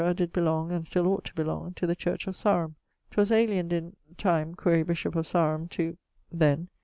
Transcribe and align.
did 0.15 0.33
belong 0.33 0.71
(and 0.71 0.87
still 0.87 1.07
ought 1.09 1.23
to 1.23 1.33
belong) 1.35 1.73
to 1.75 1.85
the 1.85 1.95
church 1.95 2.25
of 2.25 2.35
Sarum. 2.35 2.75
'Twas 3.11 3.29
aliened 3.29 3.71
in... 3.71 3.95
time 4.17 4.55
(quaere 4.55 4.83
bishop 4.83 5.15
of 5.15 5.27
Sarum) 5.27 5.67
to...; 5.67 5.95
then 6.31 6.69